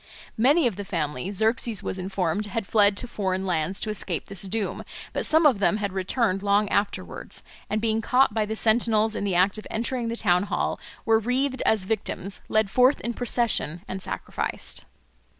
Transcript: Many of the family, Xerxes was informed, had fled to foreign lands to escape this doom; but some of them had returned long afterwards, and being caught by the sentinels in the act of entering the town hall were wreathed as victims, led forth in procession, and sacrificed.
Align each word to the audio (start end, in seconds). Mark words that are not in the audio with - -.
Many 0.39 0.65
of 0.65 0.77
the 0.77 0.83
family, 0.83 1.31
Xerxes 1.31 1.83
was 1.83 1.99
informed, 1.99 2.47
had 2.47 2.65
fled 2.65 2.97
to 2.97 3.07
foreign 3.07 3.45
lands 3.45 3.79
to 3.81 3.91
escape 3.91 4.25
this 4.25 4.41
doom; 4.41 4.83
but 5.13 5.27
some 5.27 5.45
of 5.45 5.59
them 5.59 5.77
had 5.77 5.93
returned 5.93 6.41
long 6.41 6.67
afterwards, 6.69 7.43
and 7.69 7.79
being 7.79 8.01
caught 8.01 8.33
by 8.33 8.47
the 8.47 8.55
sentinels 8.55 9.15
in 9.15 9.25
the 9.25 9.35
act 9.35 9.59
of 9.59 9.67
entering 9.69 10.07
the 10.07 10.17
town 10.17 10.45
hall 10.45 10.79
were 11.05 11.19
wreathed 11.19 11.61
as 11.67 11.85
victims, 11.85 12.41
led 12.49 12.67
forth 12.71 12.99
in 13.01 13.13
procession, 13.13 13.83
and 13.87 14.01
sacrificed. 14.01 14.85